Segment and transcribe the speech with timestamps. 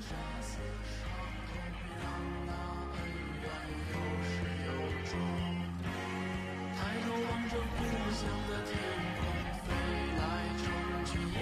[0.00, 0.10] 杀
[0.40, 0.58] 死
[1.00, 1.04] 伤
[1.46, 1.50] 痛，
[2.02, 2.04] 让
[2.46, 2.50] 那
[2.96, 2.98] 恩
[3.42, 3.44] 怨
[3.92, 3.94] 有
[4.24, 4.34] 始
[4.66, 4.68] 有
[5.10, 5.12] 终。
[6.76, 7.80] 抬头望着故
[8.12, 8.70] 乡的天
[9.16, 9.20] 空，
[9.64, 9.68] 飞
[10.18, 10.20] 来
[10.58, 10.64] 成
[11.06, 11.34] 群，野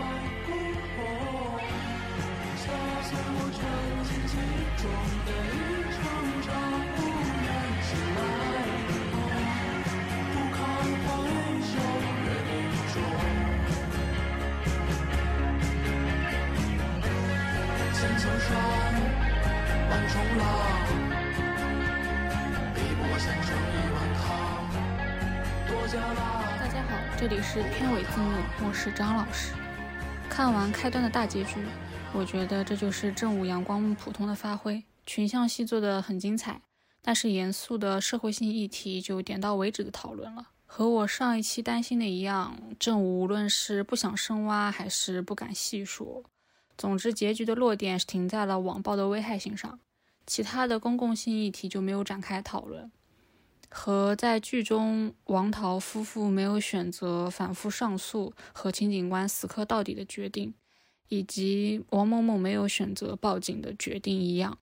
[0.00, 0.02] 外
[0.46, 0.48] 孤
[0.96, 0.98] 鸿。
[3.14, 3.60] 我沉
[4.06, 4.32] 浸其
[4.80, 4.82] 中
[5.26, 5.56] 的一
[5.92, 6.00] 场
[6.42, 6.48] 场
[6.94, 6.98] 不
[7.42, 7.46] 愿
[7.82, 8.51] 醒来。
[20.12, 20.18] 大
[26.68, 28.28] 家好，这里是片尾字幕，
[28.66, 29.54] 我是张老师。
[30.28, 31.64] 看完开端的大结局，
[32.12, 36.60] 我觉得这就是正午阳光普通的发挥，群像戏做的很精彩，
[37.00, 40.48] 但是严肃的社会性议题就点到为止的讨论了。
[40.66, 46.22] 和我上一期担心的一样，正午无论是不想深挖还是不敢细说，
[46.76, 49.80] 总之结局的落点是停在了网暴的危害性上。
[50.26, 52.90] 其他的公共性议题就没有展开讨论，
[53.68, 60.54] 和在剧中王桃夫妇没有选择反复上诉和秦警官死磕到底的决定，
[61.08, 64.58] 以及王某某没有选择报警的决定一样，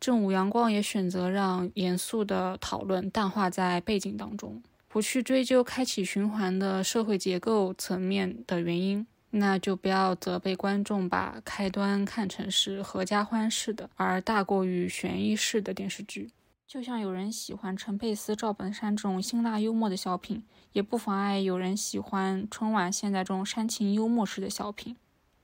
[0.00, 9.06] 正午阳光也选择让严肃的讨论淡化在背景当中，不去追究开启循环的社会结构层面的原因。
[9.34, 16.30] 那就不要责备观众把开端看成是合家欢式的，而大过于悬疑式的电视剧。
[16.68, 24.96] 就像有人喜欢陈佩斯、赵本山这种辛辣幽默的小品，也不妨碍有人喜欢春晚现在这种煽情幽默式的小品。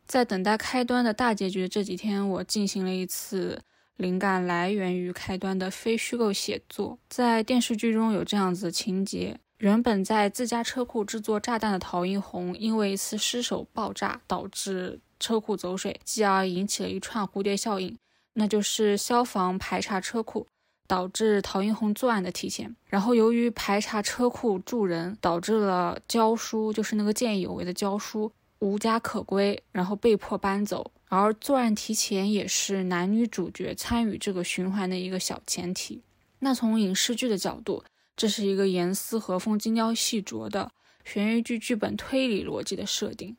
[0.06, 3.60] 在等待开端的大结局的这几天，我进行了一次
[3.96, 6.98] 灵感来源于开端的非虚构写作。
[7.08, 9.38] 在电视剧中有这样子情节。
[9.58, 17.98] 原本在自家车库制作炸弹的陶英红，因为一次失手爆炸导致车库走水，继而引起了一串蝴蝶效应，
[18.34, 20.46] 那就是消防排查车库，
[20.86, 22.76] 导致陶英红作案的提前。
[22.86, 28.30] 然后由于排查车库住人，导致了教书，就是那个见义勇为的教书
[28.60, 30.92] 无家可归，然后被迫搬走。
[31.08, 36.02] 而作案提前也是男女主角参与这个循环的一个小前提。
[36.38, 37.82] 那从影视剧的角度。
[38.18, 40.72] 这是一个严丝合缝、精雕细琢的
[41.04, 43.36] 悬疑剧剧本推理逻辑的设定，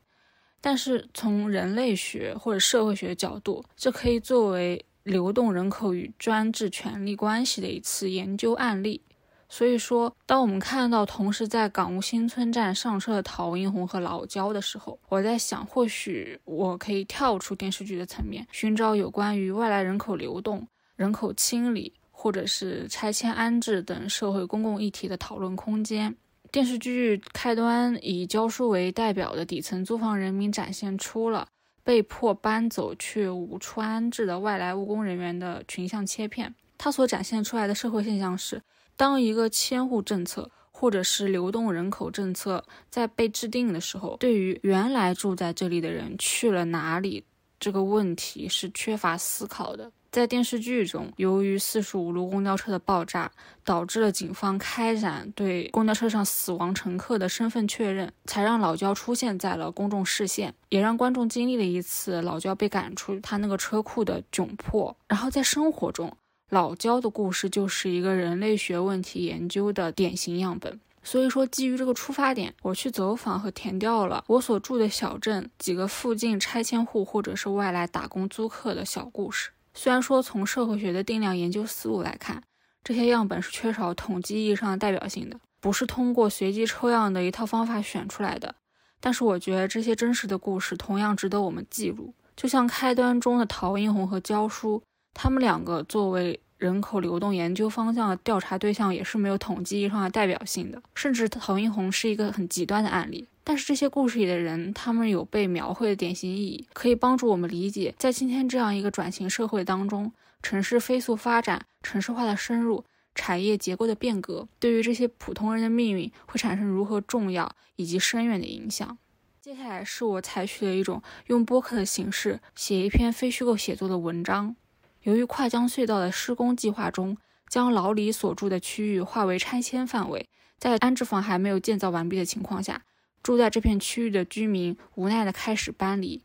[0.62, 9.02] 但是从人类学或者社会学角度，这可以作为流动人口与专制权力关系的一次研究案例。
[9.50, 20.66] 所以说，当我们看到同时在港务新村站上车的陶英红和老焦的时候，我在想，或许我可以跳出电视剧的层面，寻找有关于外来人口流动、
[20.96, 21.92] 人口清理。
[22.22, 26.14] 或者是拆迁安置等社会公共议题的讨论空间。
[26.52, 31.48] 电视剧开端以教书为代表的底层租房人民展现出了
[31.82, 36.54] 被迫搬走却无处安置的外来务工人员的群像切片。
[36.76, 38.60] 它所展现出来的社会现象是，
[38.98, 47.24] 当一个迁户政策或者是流动人口政策在被制定的时候，对于原来住在这里的人去了哪里
[47.58, 49.90] 这个问题是缺乏思考的。
[50.10, 53.30] 在电视剧中，由于四十五路公交车的爆炸，
[53.64, 64.96] 导致了警方开展对公交车上死亡乘客的身份确认，才让老焦出现在了公众视线，也让观众经历了一次老焦被赶出他那个车库的窘迫。
[65.06, 66.12] 然后在生活中，
[66.48, 70.80] 老焦的故事就是一个人类学问题研究的典型样本。
[71.04, 79.50] 所以说，基于这个出发点，我去走访和填掉了我所住的小镇几个附近拆迁户或者是外来打工租客的小故事。
[79.74, 82.42] 虽然说从社会学的定量研究思路来看，
[82.82, 88.54] 这些样本是缺少统计意义上的代表性的，不是通过随机抽样的一套方法选出来的。
[89.00, 92.14] 但是我觉得这些真实的故事同样值得我们记录。
[92.36, 94.82] 就像开端中的陶英红和焦叔，
[95.14, 100.82] 他们两个作为人口流动研究方向的调查对象，也是没有统计意义上的代表性的。
[100.94, 103.26] 甚至陶英红是一个很极端的案例。
[103.50, 118.96] 但是这些故事里的人，他们有被描绘的典型意义，可以帮助我们理解，在今天这样一个转型社会当中，城市飞速发展、城市化的深入、产业结构的变革，对于这些普通人的命运会产生如何重要以及深远的影响。
[119.40, 124.54] 接下来是我采取的一种用播客的形式写一篇非虚构写作的文章。
[125.02, 127.18] 由于跨江隧道的施工计划中，
[127.48, 132.82] 将老李所住的区域划为拆迁范围，在安置房还没有建造完毕的情况下。
[133.22, 136.22] 住在这片区域的居民无奈地开始搬离，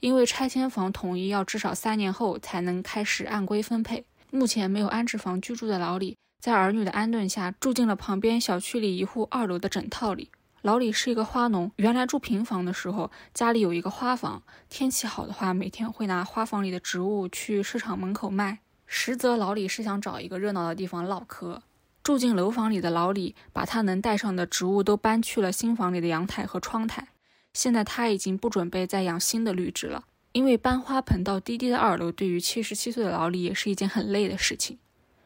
[0.00, 4.04] 因为拆迁房统一要至少三年后才能开始按规分配。
[4.30, 10.30] 目前没有安置房居住的老李，在儿女的安顿下住进了旁边小区里一户二楼的整套里。
[10.62, 18.58] 老李是一个花农，原来住平房的时候，家里有一个花房，天气好的话，每天会拿花房里的植物去市场门口卖。
[18.84, 21.62] 实则老李是想找一个热闹的地方唠嗑。
[22.06, 27.08] 住进楼房里的老李，把他能带上的植物都搬去了新房里的阳台和窗台。
[27.52, 34.78] 现在他已经不准备再养新的绿植了，因为搬花盆到低低的二楼，对于七十七岁的老李也是一件很累的事情。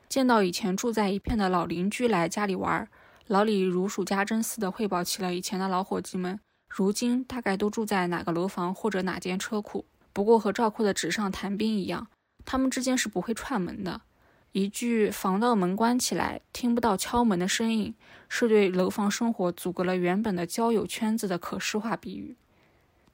[0.09, 2.88] 见到以前住在一片的老邻居来家里玩，
[3.26, 9.85] 老李如数家珍似的汇报起了以前的老伙计们，如今大概都住在哪个楼房或者哪间车库。
[10.15, 12.06] 不过和赵括的纸上谈兵一样，
[12.47, 14.00] 他们之间是不会串门的。
[14.52, 17.94] 一句“防盗门关起来，听不到敲门的声音”，
[18.29, 22.37] 是对楼房生活阻隔了原本的交友圈子的可视化比喻。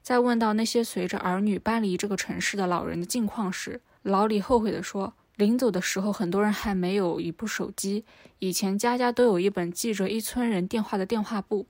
[0.03, 8.05] 在问到那些随着儿女搬离这个城市的老人的近况时，老李后悔地说：“临走的时候，很多人还没有一部手机。
[8.39, 11.67] 以前家家都有一本记着一村人电话的电话簿，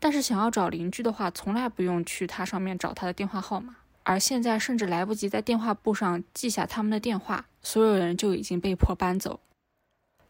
[0.00, 3.76] 但是想要找邻居的话，从来不用去他上面找他的电话号码。”
[4.08, 9.40] 而现在甚至来不及在电话簿上记下他们的电话，所有人就已经被迫搬走。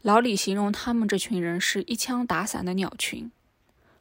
[0.03, 3.31] 老李形容他们这群人是一枪打散的鸟群，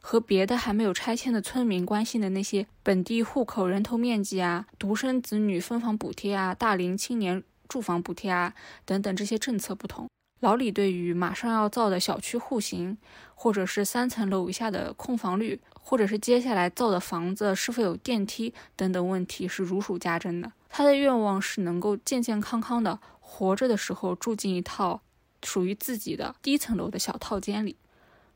[0.00, 8.54] 和别的还没有拆迁的村民关心的那些本地户口人头面积啊、独生子女分房补贴啊、大龄青年住房补贴啊
[8.84, 10.08] 等等这些政策不同。
[10.40, 12.98] 老李对于马上要造的小区户型，
[13.36, 20.52] 或者是三层楼以下的空房率，或者是接下来造的房子是否有电梯等等问题是如数家珍的。
[20.68, 25.00] 他的愿望是能够健健康康的活着的时候住进一套
[25.42, 27.76] 属于自己的低层楼的小套间里。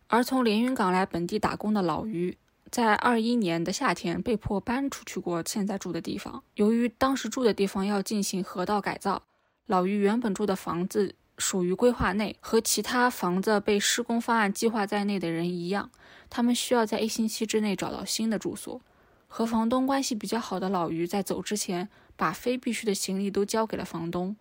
[0.06, 2.38] 而从连云港来本地打工的老于，
[2.70, 6.43] 在二一年的夏天被迫搬出去过现在住的地方。
[6.55, 9.25] 由于当时住的地方要进行河道改造，
[9.66, 11.14] 老于原本住的房子。
[11.38, 15.90] 属于规划内，和其他房子被施工方案计划在内的人一样，
[16.31, 18.81] 他们需要在一星期之内找到新的住所。
[19.26, 24.37] 和房东关系比较好的老于在走之前，把非必须的行李都交给了房东，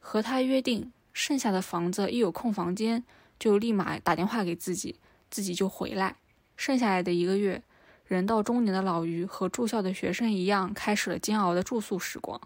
[0.00, 3.04] 和他约定，剩下的房子一有空房间，
[3.38, 4.96] 就立马打电话给自己，
[5.30, 6.16] 自己就回来。
[6.56, 7.62] 剩下来的一个月，
[8.04, 12.40] 人到中年的老于和住校的学生一样，开始了煎熬的住宿时光。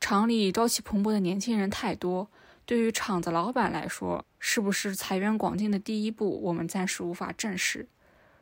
[0.00, 2.28] 厂里朝气蓬勃的年轻人太多。
[2.66, 7.86] 对于厂子老板来说，是不是财源广进的第一步，我们暂时无法证实，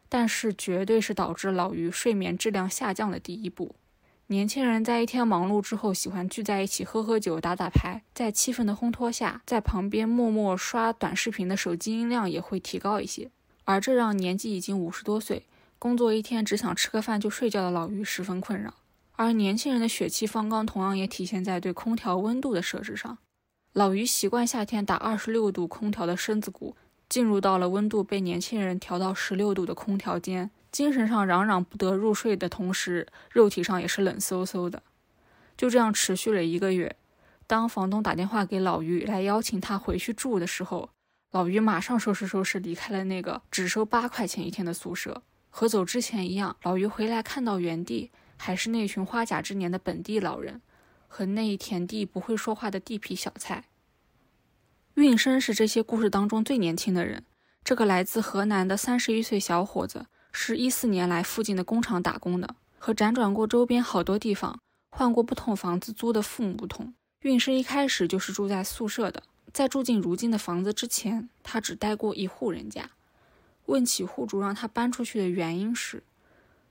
[0.08, 3.76] 但是绝对是导致老于睡眠质量下降的第一步。
[4.28, 13.30] 年轻人在一天忙碌之后，喜欢聚在一起喝喝酒、打打牌，在气氛的烘托下，在旁边默默刷短视频的手机音量也会提高一些，
[13.64, 15.44] 而这让年纪已经五十多岁、
[15.78, 18.72] 工作一天只想吃个饭就睡觉的老于十分困扰。
[19.16, 23.18] 而年轻人的血气方刚，同样也体现在对空调温度的设置上。
[23.74, 26.76] 老于习惯夏天打二十六度空调的身子骨，
[27.08, 34.80] 进入到了温度被年轻人调到十六度的空调间，精神上嚷嚷不得入睡的同时，肉体上也是冷飕飕的。
[35.56, 36.94] 就这样持续了一个月。
[37.48, 40.90] 当房东打电话给老于来邀请他回去住的时候，
[41.32, 45.20] 老于马上收拾收拾离开了那个只收八块钱一天的宿舍。
[45.50, 50.62] 和走之前一样，老于回来看到原地还是那群花甲之年的本地老人。
[51.16, 53.66] 和那一田地不会说话的地痞小菜。
[54.94, 57.22] 运生是这些故事当中最年轻的人。
[57.62, 62.56] 这个来自河南的三十一岁小伙子，是一四年来附近的工厂打工的。
[62.80, 64.58] 和辗转过周边好多地方，
[64.90, 69.22] 换过不同房子租的父母不同，运生一开始就是住在宿舍的。
[69.52, 72.90] 在住进如今的房子之前，他只待过一户人家。
[73.66, 76.02] 问起户主让他搬出去的原因时，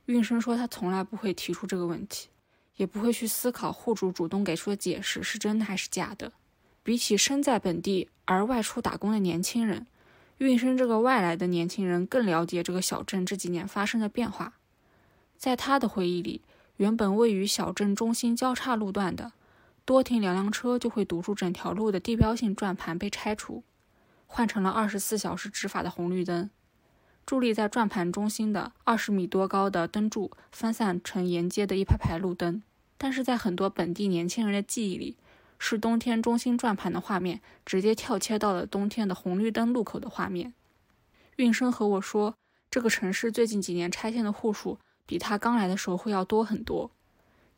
[0.07, 2.27] 运生说他从来不会提出这个问题。
[2.77, 6.33] 也不会去思考户主主动给出的解释是真的还是假的。
[6.81, 9.87] 比起身在本地而外出打工的年轻人，
[10.39, 14.53] 运生这个外来的年轻人更了解这个小镇这几年发生的变化。
[15.37, 16.41] 在他的回忆里，
[16.77, 19.31] 原本位于小镇中心交叉路段的
[19.85, 23.63] 多停两辆车就会堵住整条路的地标性转盘被拆除，
[24.25, 26.49] 换成了二十四小时执法的红绿灯。
[27.25, 32.61] 伫立在转盘中心的二十米多高的灯柱分散成沿街的一排排路灯，
[32.97, 35.15] 但是在很多本地年轻人的记忆里，
[35.57, 40.53] 是冬天中心转盘的画面直接跳切到了冬天的红绿灯路口的画面。
[41.37, 42.35] 运生和我说，
[42.69, 46.91] 这个城市最近几年拆迁的户数比他刚来的时候会要多很多。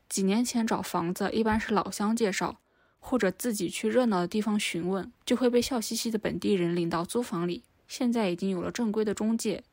[0.07, 2.60] 几年前找房子一般是老乡介绍，
[3.00, 7.63] 或者自己去热闹的地方询问，就会被笑嘻嘻的本地人领到租房里。
[7.88, 9.63] 现在已经有了正规的中介，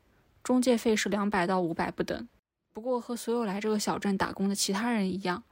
[0.43, 2.29] 中介费是两百到五百不等。
[2.73, 5.43] 不过和所有来这个小镇打工的其他人一样，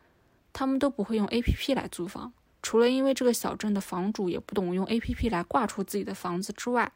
[0.52, 2.32] 他们都不会用 APP 来租房。
[2.62, 6.92] 除了因为这个小镇的房主也不懂用 APP 来挂出自己的房子之外，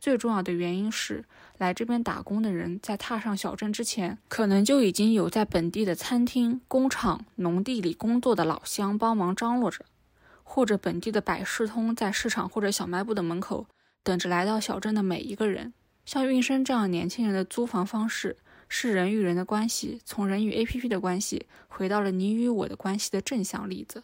[0.00, 1.24] 最重要的原因是，
[1.58, 9.84] 来这边打工的人在踏上小镇之前，可能就已经有在本地的餐厅、工厂、农地里工作的老乡帮忙张罗着，
[10.42, 13.66] 或者本地的百事通在市场或者小卖部的门口
[14.02, 15.72] 等着来到小镇的每一个人。
[16.04, 18.36] 像运生这样年轻人的租房方式，
[18.68, 24.02] 是人与人的关系从人与 APP 的关系回到了你与我的关系的正向例子。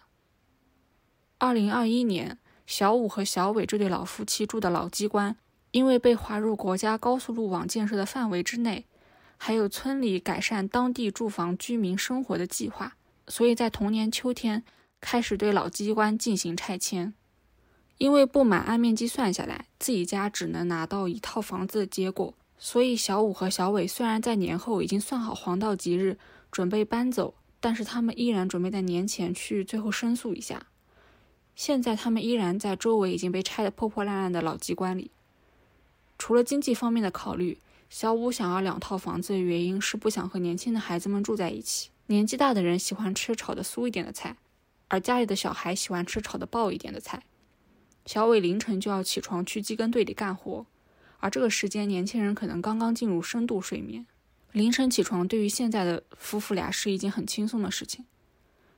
[1.38, 5.36] 二零二一年，小武和小伟这对老夫妻住的老机关。
[5.70, 8.86] 因为被划入国家高速路网建设的范围之内，
[9.36, 14.64] 还有村里改善当地住房居民生活的计划，所以在同年秋天
[14.98, 17.12] 开始对老机关进行拆迁。
[17.98, 26.16] 因为不满按面积算下来自己家只能拿到一套房子的结果，所以小五和小伟虽然在年后已经算好黄道吉日
[26.50, 30.66] 准备搬走，但是他们依然准备在年前去最后申诉一下。
[31.56, 35.10] 现在他们依然在周围已经被拆得破破烂烂的老机关里。
[36.16, 37.58] 除了经济方面的考虑，
[37.90, 41.90] 小五想要两套房子的原因是不想和年轻的孩子们住在一起。
[42.06, 44.36] 年纪大的人喜欢吃炒的酥一点的菜，
[44.86, 47.24] 而家里的小孩喜欢吃炒的爆一点的菜。
[48.08, 50.64] 小伟凌晨就要起床去机耕队里干活，
[51.18, 54.06] 而这个时间年轻人可能刚刚进入深度睡眠。
[54.52, 58.06] 凌晨起床对于现在的夫妇俩是一件很轻松的事情。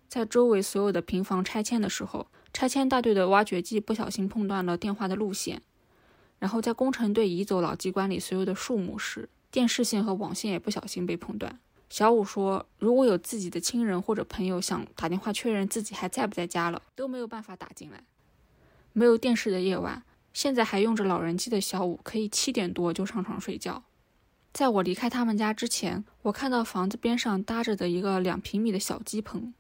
[0.08, 5.62] 在周围所有的平房拆迁的时候，拆迁大队的挖掘机不小心碰断了电话的路线。
[6.40, 11.60] 然后在工程队移走老机关里所有的树木时，电视线和网线也不小心被碰断。
[11.88, 18.02] 小五说：“如果有自己的亲人或者朋友想打电话确认自己还在不在家了，都没有办法打进来。
[18.92, 23.84] 没有电视的夜晚，现在还用着老人机的小五可以七点多就上床睡觉。
[24.52, 29.54] 在我离开他们家之前，我看到房子边上搭着的一个两平米的小鸡棚。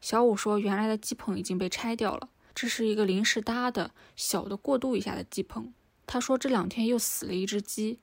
[0.00, 5.72] 小五说，原来的鸡棚已经被拆掉了，这是一个临时搭的小的过渡一下的鸡棚。”
[6.06, 8.00] 他说这两天又死了一只鸡，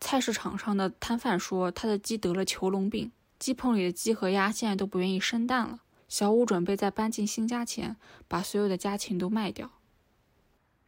[0.00, 5.78] 菜市场上的摊贩说他的鸡得了球笼病，鸡棚里的鸡和鸭现在都不愿意生蛋了。
[6.08, 7.96] 小五准备在搬进新家前
[8.28, 9.70] 把所有的家禽都卖掉。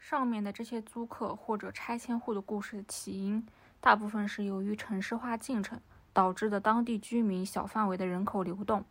[0.09, 3.47] 上面的这些租客或者拆迁户的故事的起因，
[3.79, 5.79] 大部分是由于城市化进程
[6.15, 8.87] 导致的当地居民小范围的人口流动，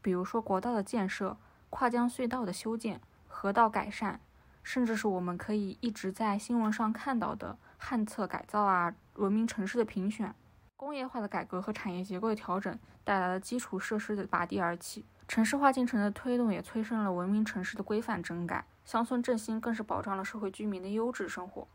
[0.00, 1.36] 比如说国道的建设、
[1.68, 4.18] 跨江隧道的修建、河道改善。
[4.62, 10.34] 甚至是我们可以一直在新闻上看到的旱厕改造啊、文明城市的评选、
[10.78, 15.04] 工业化的改革和产业结构的调整带来了基础设施的拔地而起。
[15.28, 21.66] 城市化进程的推动也催生了文明城市的规范整改，乡村振兴更是保障了社会居民的优质生活。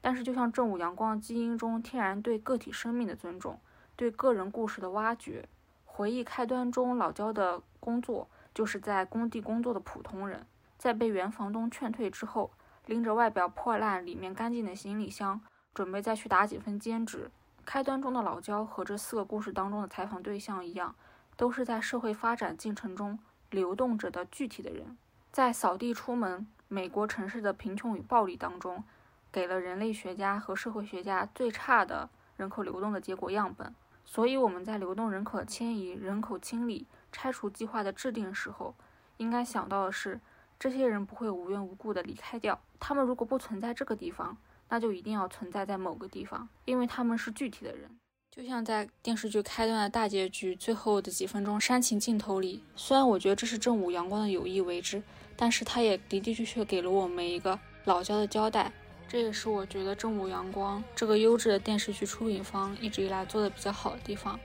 [0.00, 3.58] 但是，就像正午阳光基因中天然对个体生命的尊重、
[3.94, 5.48] 对个人故事的挖掘，
[5.84, 10.44] 回忆开端中老焦的工作就是在工地工作的普通人。
[10.76, 12.50] 在被原房东劝退之后，
[12.86, 15.40] 拎着外表破烂、里面干净的行李箱，
[15.72, 17.30] 准备再去打几份兼职。
[17.64, 20.96] 开端中的老焦和这四个故事当中的采访对象一样，
[21.36, 23.16] 都是在社会发展进程中
[23.50, 24.96] 流动着的具体的人。
[25.32, 28.84] 在扫地出门，美国城市的贫穷与暴力当中，
[29.32, 33.74] 给了人类学家和社会学家最差的人口流动的结果样本。
[34.04, 38.74] 所以我们在流动人口的迁移、人口清理、拆除计划的制定时候，
[39.16, 40.20] 应该想到的是。
[40.58, 44.36] 这些人不会无缘无故的离开掉，他们如果不存在这个地方，
[44.68, 47.90] 那就一定要存在在某个地方，因为他们是具体的人。
[48.34, 55.02] 就像在电视剧开端的大结局最后的几分钟煽情镜头里，虽然我觉得这是正午阳光的有意为之，
[55.36, 58.72] 但是它也的的确确给了我们一个老焦的交代。
[59.06, 64.40] 这也是我觉得正午阳光这个优质的电视剧出品方一直以来做的比较好的地方。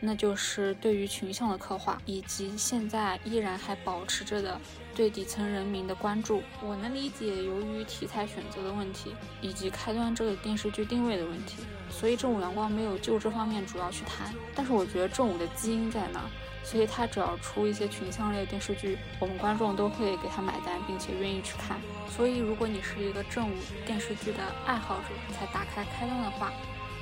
[0.00, 4.58] 那就是对于群像的刻画，以及现在依然还保持着的
[4.96, 6.42] 对底层人民的关注。
[6.62, 11.58] 我能理解，由于题材选择的问题，以及开端这个电视剧定位的问题，
[11.90, 14.34] 所以正午阳光没有就这方面主要去谈。
[14.54, 16.20] 但是我觉得正午的基因在那，
[16.64, 21.78] 所以他只要出一些群像类的电视剧，我们观众都会给他买单，并且愿意去看。
[22.08, 26.50] 所以如果你是一个正午电视剧的爱好者，才打开开端的话。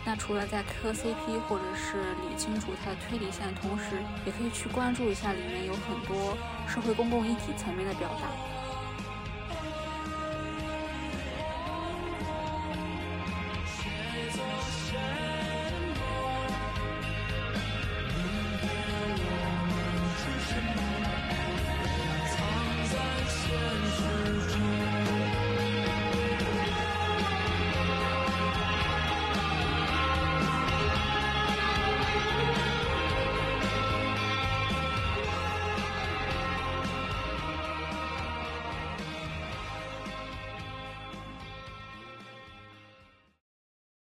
[0.06, 3.96] 那除了在磕 CP 或者是理清楚它的推理线的同时，
[4.26, 6.36] 也可以去关注一下里面有很多
[6.68, 8.53] 社会公共议题层面的表达。